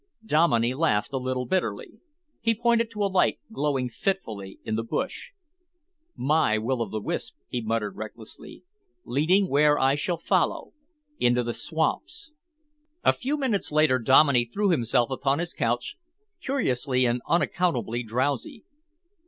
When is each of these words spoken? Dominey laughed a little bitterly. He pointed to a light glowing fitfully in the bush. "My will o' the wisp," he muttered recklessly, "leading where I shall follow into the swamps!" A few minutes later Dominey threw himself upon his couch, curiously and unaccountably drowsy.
Dominey 0.25 0.73
laughed 0.73 1.13
a 1.13 1.17
little 1.19 1.45
bitterly. 1.45 1.99
He 2.39 2.55
pointed 2.55 2.89
to 2.89 3.03
a 3.03 3.05
light 3.13 3.37
glowing 3.51 3.87
fitfully 3.87 4.59
in 4.63 4.75
the 4.75 4.81
bush. 4.83 5.29
"My 6.15 6.57
will 6.57 6.81
o' 6.81 6.89
the 6.89 6.99
wisp," 6.99 7.35
he 7.49 7.61
muttered 7.61 7.95
recklessly, 7.95 8.63
"leading 9.05 9.47
where 9.47 9.77
I 9.77 9.93
shall 9.93 10.17
follow 10.17 10.73
into 11.19 11.43
the 11.43 11.53
swamps!" 11.53 12.31
A 13.03 13.13
few 13.13 13.37
minutes 13.37 13.71
later 13.71 13.99
Dominey 13.99 14.45
threw 14.45 14.71
himself 14.71 15.11
upon 15.11 15.37
his 15.37 15.53
couch, 15.53 15.97
curiously 16.39 17.05
and 17.05 17.21
unaccountably 17.27 18.01
drowsy. 18.01 18.63